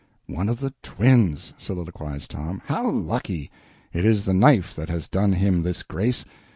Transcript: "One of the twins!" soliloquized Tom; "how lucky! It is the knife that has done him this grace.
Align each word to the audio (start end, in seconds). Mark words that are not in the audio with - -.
"One 0.25 0.49
of 0.49 0.59
the 0.59 0.73
twins!" 0.81 1.53
soliloquized 1.59 2.31
Tom; 2.31 2.63
"how 2.65 2.89
lucky! 2.89 3.51
It 3.93 4.03
is 4.03 4.25
the 4.25 4.33
knife 4.33 4.75
that 4.75 4.89
has 4.89 5.07
done 5.07 5.33
him 5.33 5.61
this 5.61 5.83
grace. 5.83 6.25